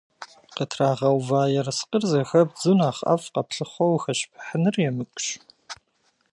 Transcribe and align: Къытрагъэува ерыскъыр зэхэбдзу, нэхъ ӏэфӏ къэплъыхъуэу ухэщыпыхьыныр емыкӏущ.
Къытрагъэува 0.55 1.41
ерыскъыр 1.59 2.03
зэхэбдзу, 2.11 2.73
нэхъ 2.79 3.01
ӏэфӏ 3.05 3.29
къэплъыхъуэу 3.33 3.95
ухэщыпыхьыныр 3.95 4.75
емыкӏущ. 4.87 5.25